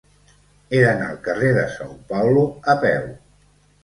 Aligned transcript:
He 0.69 0.77
d'anar 0.83 1.09
al 1.09 1.19
carrer 1.27 1.51
de 1.57 1.65
São 1.73 1.91
Paulo 2.13 2.47
a 2.73 2.75
peu. 2.85 3.07